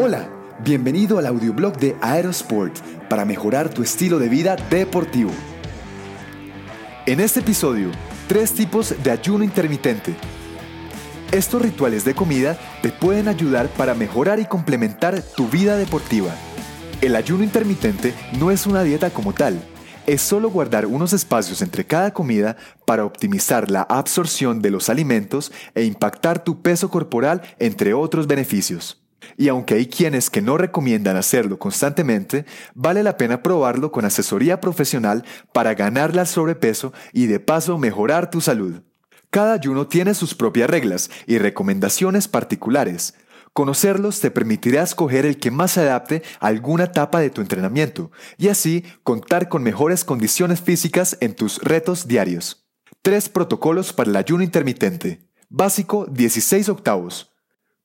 Hola, 0.00 0.28
bienvenido 0.62 1.18
al 1.18 1.26
audioblog 1.26 1.76
de 1.76 1.96
Aerosport 2.00 2.72
para 3.08 3.24
mejorar 3.24 3.68
tu 3.68 3.82
estilo 3.82 4.20
de 4.20 4.28
vida 4.28 4.54
deportivo. 4.70 5.32
En 7.04 7.18
este 7.18 7.40
episodio, 7.40 7.90
tres 8.28 8.52
tipos 8.52 8.94
de 9.02 9.10
ayuno 9.10 9.42
intermitente. 9.42 10.14
Estos 11.32 11.60
rituales 11.60 12.04
de 12.04 12.14
comida 12.14 12.56
te 12.80 12.90
pueden 12.90 13.26
ayudar 13.26 13.66
para 13.70 13.94
mejorar 13.94 14.38
y 14.38 14.44
complementar 14.44 15.20
tu 15.20 15.48
vida 15.48 15.76
deportiva. 15.76 16.30
El 17.00 17.16
ayuno 17.16 17.42
intermitente 17.42 18.14
no 18.38 18.52
es 18.52 18.68
una 18.68 18.84
dieta 18.84 19.10
como 19.10 19.32
tal, 19.32 19.60
es 20.06 20.22
solo 20.22 20.48
guardar 20.48 20.86
unos 20.86 21.12
espacios 21.12 21.60
entre 21.60 21.84
cada 21.84 22.12
comida 22.12 22.56
para 22.86 23.04
optimizar 23.04 23.68
la 23.68 23.82
absorción 23.82 24.62
de 24.62 24.70
los 24.70 24.90
alimentos 24.90 25.50
e 25.74 25.82
impactar 25.82 26.44
tu 26.44 26.62
peso 26.62 26.88
corporal, 26.88 27.42
entre 27.58 27.94
otros 27.94 28.28
beneficios. 28.28 29.07
Y 29.36 29.48
aunque 29.48 29.74
hay 29.74 29.86
quienes 29.86 30.30
que 30.30 30.42
no 30.42 30.56
recomiendan 30.56 31.16
hacerlo 31.16 31.58
constantemente, 31.58 32.44
vale 32.74 33.02
la 33.02 33.16
pena 33.16 33.42
probarlo 33.42 33.92
con 33.92 34.04
asesoría 34.04 34.60
profesional 34.60 35.24
para 35.52 35.74
ganarle 35.74 36.20
al 36.20 36.26
sobrepeso 36.26 36.92
y 37.12 37.26
de 37.26 37.40
paso 37.40 37.78
mejorar 37.78 38.30
tu 38.30 38.40
salud. 38.40 38.82
Cada 39.30 39.52
ayuno 39.52 39.86
tiene 39.86 40.14
sus 40.14 40.34
propias 40.34 40.70
reglas 40.70 41.10
y 41.26 41.38
recomendaciones 41.38 42.28
particulares. 42.28 43.14
Conocerlos 43.52 44.20
te 44.20 44.30
permitirá 44.30 44.82
escoger 44.82 45.26
el 45.26 45.38
que 45.38 45.50
más 45.50 45.72
se 45.72 45.80
adapte 45.80 46.22
a 46.40 46.46
alguna 46.46 46.84
etapa 46.84 47.20
de 47.20 47.30
tu 47.30 47.40
entrenamiento 47.40 48.10
y 48.36 48.48
así 48.48 48.84
contar 49.02 49.48
con 49.48 49.62
mejores 49.62 50.04
condiciones 50.04 50.60
físicas 50.60 51.18
en 51.20 51.34
tus 51.34 51.58
retos 51.58 52.08
diarios. 52.08 52.66
Tres 53.02 53.28
protocolos 53.28 53.92
para 53.92 54.10
el 54.10 54.16
ayuno 54.16 54.42
intermitente. 54.42 55.28
Básico 55.50 56.06
16 56.06 56.68
octavos 56.68 57.32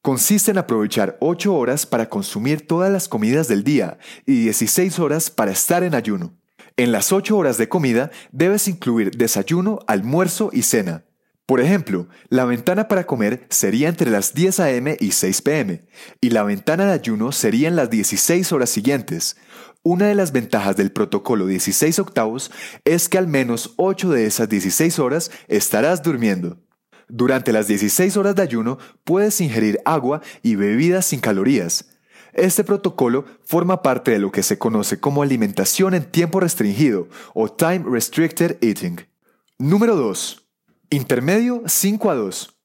consiste 0.04 0.52
en 0.52 0.58
aprovechar 0.60 1.18
8 1.22 1.56
horas 1.56 1.86
para 1.88 2.10
consumir 2.10 2.68
todas 2.68 2.92
las 2.92 3.08
comidas 3.08 3.48
del 3.48 3.64
día 3.64 3.98
y 4.28 4.44
16 4.44 5.00
horas 5.00 5.32
para 5.32 5.52
estar 5.52 5.82
en 5.82 5.96
ayuno. 5.96 6.38
En 6.76 6.92
las 6.92 7.12
8 7.12 7.36
horas 7.36 7.58
de 7.58 7.70
comida 7.70 8.12
debes 8.32 8.68
incluir 8.68 9.12
desayuno, 9.12 9.80
almuerzo 9.88 10.50
y 10.52 10.64
cena. 10.64 11.06
Por 11.46 11.62
ejemplo, 11.62 12.08
la 12.30 12.44
ventana 12.46 12.88
para 12.88 13.06
comer 13.06 13.48
sería 13.50 13.88
entre 13.88 14.12
las 14.12 14.34
10 14.34 14.60
a.m. 14.60 14.98
y 15.00 15.12
6 15.12 15.42
p.m. 15.42 15.86
y 16.20 16.30
la 16.32 16.44
ventana 16.44 16.86
de 16.86 16.94
ayuno 16.94 17.32
sería 17.32 17.70
en 17.70 17.78
las 17.78 17.90
16 17.90 18.52
horas 18.52 18.70
siguientes. 18.70 19.38
Una 19.84 20.08
de 20.08 20.16
las 20.16 20.34
ventajas 20.34 20.76
del 20.76 20.92
protocolo 20.92 21.46
16 21.46 22.00
octavos 22.00 22.52
es 22.84 23.08
que 23.08 23.18
al 23.18 23.28
menos 23.28 23.74
8 23.78 24.10
de 24.10 24.26
esas 24.26 24.50
16 24.50 25.00
horas 25.00 25.32
estarás 25.48 26.04
durmiendo. 26.04 26.58
Durante 27.16 27.54
las 27.54 27.68
16 27.68 28.18
horas 28.18 28.34
de 28.34 28.42
ayuno 28.42 28.80
puedes 29.04 29.40
ingerir 29.40 29.80
agua 29.86 30.22
y 30.42 30.56
bebidas 30.56 31.06
sin 31.06 31.20
calorías. 31.20 31.86
Este 32.34 32.64
protocolo 32.64 33.26
forma 33.44 33.84
parte 33.84 34.10
de 34.10 34.18
lo 34.18 34.32
que 34.32 34.42
se 34.42 34.58
conoce 34.58 35.00
como 35.00 35.22
alimentación 35.22 35.94
en 35.94 36.06
tiempo 36.06 36.40
restringido 36.40 37.08
o 37.36 37.52
Time 37.52 37.84
Restricted 37.88 38.58
Eating. 38.62 39.00
Número 39.60 39.96
2. 39.96 40.44
Intermedio 40.90 41.62
5 41.68 42.10
a 42.10 42.16
2. 42.16 42.58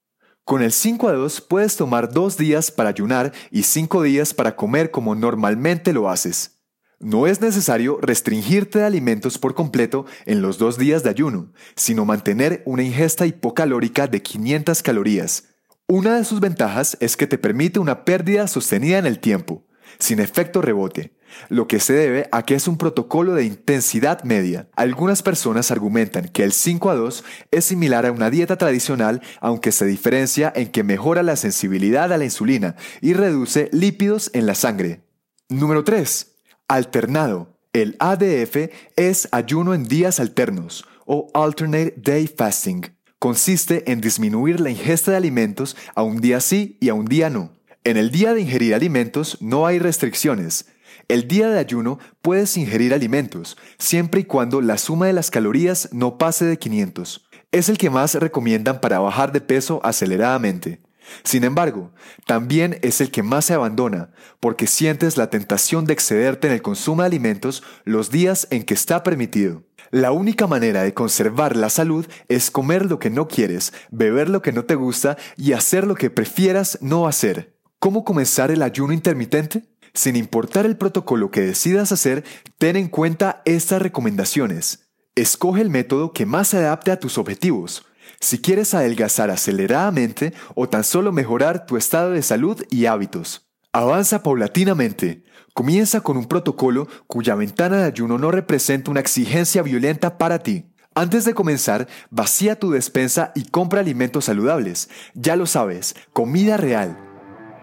Con 0.44 0.62
el 0.62 0.72
5 0.72 1.08
a 1.10 1.12
2 1.12 1.42
puedes 1.42 1.76
tomar 1.76 2.10
2 2.10 2.38
días 2.38 2.70
para 2.70 2.88
ayunar 2.88 3.34
y 3.50 3.64
5 3.64 4.00
días 4.00 4.32
para 4.32 4.56
comer 4.56 4.90
como 4.90 5.14
normalmente 5.14 5.92
lo 5.92 6.08
haces. 6.08 6.57
No 7.00 7.28
es 7.28 7.40
necesario 7.40 8.00
restringirte 8.02 8.80
de 8.80 8.84
alimentos 8.84 9.38
por 9.38 9.54
completo 9.54 10.04
en 10.26 10.42
los 10.42 10.58
dos 10.58 10.78
días 10.78 11.04
de 11.04 11.10
ayuno, 11.10 11.52
sino 11.76 12.04
mantener 12.04 12.62
una 12.66 12.82
ingesta 12.82 13.24
hipocalórica 13.24 14.08
de 14.08 14.20
500 14.20 14.82
calorías. 14.82 15.44
Una 15.86 16.16
de 16.16 16.24
sus 16.24 16.40
ventajas 16.40 16.96
es 16.98 17.16
que 17.16 17.28
te 17.28 17.38
permite 17.38 17.78
una 17.78 18.04
pérdida 18.04 18.48
sostenida 18.48 18.98
en 18.98 19.06
el 19.06 19.20
tiempo, 19.20 19.64
sin 20.00 20.18
efecto 20.18 20.60
rebote, 20.60 21.16
lo 21.48 21.68
que 21.68 21.78
se 21.78 21.92
debe 21.92 22.28
a 22.32 22.42
que 22.42 22.56
es 22.56 22.66
un 22.66 22.76
protocolo 22.76 23.34
de 23.34 23.44
intensidad 23.44 24.24
media. 24.24 24.68
Algunas 24.74 25.22
personas 25.22 25.70
argumentan 25.70 26.28
que 26.28 26.42
el 26.42 26.50
5 26.50 26.90
a 26.90 26.96
2 26.96 27.24
es 27.52 27.64
similar 27.64 28.06
a 28.06 28.12
una 28.12 28.28
dieta 28.28 28.58
tradicional, 28.58 29.22
aunque 29.40 29.70
se 29.70 29.86
diferencia 29.86 30.52
en 30.56 30.72
que 30.72 30.82
mejora 30.82 31.22
la 31.22 31.36
sensibilidad 31.36 32.12
a 32.12 32.18
la 32.18 32.24
insulina 32.24 32.74
y 33.00 33.12
reduce 33.12 33.70
lípidos 33.72 34.32
en 34.34 34.46
la 34.46 34.56
sangre. 34.56 35.02
Número 35.48 35.84
3. 35.84 36.37
Alternado. 36.68 37.58
El 37.72 37.96
ADF 37.98 38.70
es 38.96 39.28
ayuno 39.32 39.72
en 39.72 39.84
días 39.84 40.20
alternos 40.20 40.84
o 41.06 41.30
Alternate 41.32 41.94
Day 41.96 42.26
Fasting. 42.26 42.94
Consiste 43.18 43.90
en 43.90 44.02
disminuir 44.02 44.60
la 44.60 44.68
ingesta 44.68 45.12
de 45.12 45.16
alimentos 45.16 45.76
a 45.94 46.02
un 46.02 46.20
día 46.20 46.40
sí 46.40 46.76
y 46.80 46.90
a 46.90 46.94
un 46.94 47.06
día 47.06 47.30
no. 47.30 47.52
En 47.84 47.96
el 47.96 48.10
día 48.10 48.34
de 48.34 48.42
ingerir 48.42 48.74
alimentos 48.74 49.38
no 49.40 49.66
hay 49.66 49.78
restricciones. 49.78 50.66
El 51.08 51.26
día 51.26 51.48
de 51.48 51.58
ayuno 51.58 51.98
puedes 52.20 52.54
ingerir 52.58 52.92
alimentos, 52.92 53.56
siempre 53.78 54.20
y 54.20 54.24
cuando 54.24 54.60
la 54.60 54.76
suma 54.76 55.06
de 55.06 55.14
las 55.14 55.30
calorías 55.30 55.88
no 55.92 56.18
pase 56.18 56.44
de 56.44 56.58
500. 56.58 57.28
Es 57.50 57.70
el 57.70 57.78
que 57.78 57.88
más 57.88 58.14
recomiendan 58.14 58.82
para 58.82 58.98
bajar 58.98 59.32
de 59.32 59.40
peso 59.40 59.80
aceleradamente. 59.84 60.82
Sin 61.24 61.44
embargo, 61.44 61.92
también 62.26 62.78
es 62.82 63.00
el 63.00 63.10
que 63.10 63.22
más 63.22 63.46
se 63.46 63.54
abandona, 63.54 64.10
porque 64.40 64.66
sientes 64.66 65.16
la 65.16 65.30
tentación 65.30 65.84
de 65.84 65.92
excederte 65.92 66.46
en 66.46 66.54
el 66.54 66.62
consumo 66.62 67.02
de 67.02 67.06
alimentos 67.06 67.62
los 67.84 68.10
días 68.10 68.46
en 68.50 68.64
que 68.64 68.74
está 68.74 69.02
permitido. 69.02 69.64
La 69.90 70.12
única 70.12 70.46
manera 70.46 70.82
de 70.82 70.92
conservar 70.92 71.56
la 71.56 71.70
salud 71.70 72.06
es 72.28 72.50
comer 72.50 72.84
lo 72.84 72.98
que 72.98 73.10
no 73.10 73.26
quieres, 73.26 73.72
beber 73.90 74.28
lo 74.28 74.42
que 74.42 74.52
no 74.52 74.64
te 74.64 74.74
gusta 74.74 75.16
y 75.36 75.52
hacer 75.52 75.86
lo 75.86 75.94
que 75.94 76.10
prefieras 76.10 76.78
no 76.82 77.06
hacer. 77.06 77.56
¿Cómo 77.78 78.04
comenzar 78.04 78.50
el 78.50 78.62
ayuno 78.62 78.92
intermitente? 78.92 79.64
Sin 79.94 80.16
importar 80.16 80.66
el 80.66 80.76
protocolo 80.76 81.30
que 81.30 81.40
decidas 81.40 81.90
hacer, 81.92 82.24
ten 82.58 82.76
en 82.76 82.88
cuenta 82.88 83.40
estas 83.46 83.80
recomendaciones. 83.80 84.90
Escoge 85.14 85.62
el 85.62 85.70
método 85.70 86.12
que 86.12 86.26
más 86.26 86.48
se 86.48 86.58
adapte 86.58 86.90
a 86.90 87.00
tus 87.00 87.16
objetivos. 87.16 87.87
Si 88.20 88.40
quieres 88.40 88.74
adelgazar 88.74 89.30
aceleradamente 89.30 90.34
o 90.54 90.68
tan 90.68 90.84
solo 90.84 91.12
mejorar 91.12 91.66
tu 91.66 91.76
estado 91.76 92.10
de 92.10 92.22
salud 92.22 92.62
y 92.70 92.86
hábitos. 92.86 93.48
Avanza 93.72 94.22
paulatinamente. 94.22 95.24
Comienza 95.54 96.00
con 96.00 96.16
un 96.16 96.26
protocolo 96.26 96.88
cuya 97.06 97.34
ventana 97.34 97.78
de 97.78 97.84
ayuno 97.84 98.18
no 98.18 98.30
representa 98.30 98.90
una 98.90 99.00
exigencia 99.00 99.62
violenta 99.62 100.18
para 100.18 100.38
ti. 100.38 100.72
Antes 100.94 101.24
de 101.24 101.34
comenzar, 101.34 101.86
vacía 102.10 102.58
tu 102.58 102.70
despensa 102.70 103.30
y 103.34 103.44
compra 103.44 103.80
alimentos 103.80 104.24
saludables. 104.24 104.88
Ya 105.14 105.36
lo 105.36 105.46
sabes, 105.46 105.94
comida 106.12 106.56
real. 106.56 106.98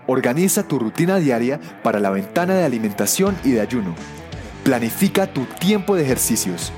Organiza 0.08 0.68
tu 0.68 0.80
rutina 0.80 1.18
diaria 1.18 1.60
para 1.84 2.00
la 2.00 2.12
ventana 2.12 2.54
de 2.54 2.64
alimentación 2.64 3.36
y 3.44 3.52
de 3.52 3.62
ayuno. 3.62 3.96
Planifica 4.64 5.34
tu 5.34 5.46
tiempo 5.60 5.96
de 5.96 6.04
ejercicios. 6.04 6.72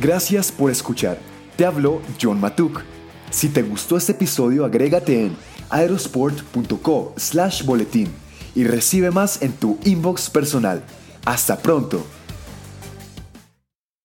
Gracias 0.00 0.52
por 0.52 0.70
escuchar. 0.70 1.18
Te 1.56 1.64
habló 1.64 2.02
John 2.20 2.38
Matuk. 2.38 2.82
Si 3.30 3.48
te 3.48 3.62
gustó 3.62 3.96
este 3.96 4.12
episodio, 4.12 4.64
agrégate 4.64 5.24
en 5.24 5.36
aerosport.co 5.70 7.14
slash 7.16 7.64
boletín 7.64 8.12
y 8.54 8.64
recibe 8.64 9.10
más 9.10 9.40
en 9.40 9.52
tu 9.52 9.78
inbox 9.84 10.28
personal. 10.28 10.82
Hasta 11.24 11.58
pronto. 11.58 12.04